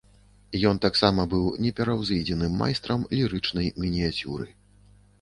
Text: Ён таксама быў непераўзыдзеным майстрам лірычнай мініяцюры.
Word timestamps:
Ён 0.69 0.79
таксама 0.85 1.25
быў 1.33 1.45
непераўзыдзеным 1.67 2.59
майстрам 2.65 3.07
лірычнай 3.15 3.73
мініяцюры. 3.81 4.53